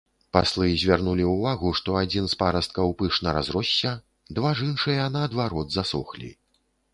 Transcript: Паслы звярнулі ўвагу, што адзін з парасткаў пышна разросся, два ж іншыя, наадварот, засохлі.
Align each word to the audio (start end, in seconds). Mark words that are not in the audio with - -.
Паслы 0.35 0.69
звярнулі 0.83 1.25
ўвагу, 1.31 1.73
што 1.79 1.97
адзін 1.99 2.25
з 2.31 2.37
парасткаў 2.39 2.95
пышна 3.03 3.35
разросся, 3.37 3.93
два 4.41 4.55
ж 4.63 4.67
іншыя, 4.71 5.05
наадварот, 5.19 5.67
засохлі. 5.77 6.33